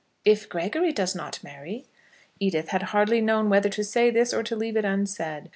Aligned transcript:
"If 0.25 0.49
Gregory 0.49 0.91
does 0.93 1.13
not 1.13 1.43
marry." 1.43 1.85
Edith 2.39 2.69
had 2.69 2.81
hardly 2.89 3.21
known 3.21 3.51
whether 3.51 3.69
to 3.69 3.83
say 3.83 4.09
this 4.09 4.33
or 4.33 4.41
to 4.41 4.55
leave 4.55 4.75
it 4.75 4.83
unsaid. 4.83 5.49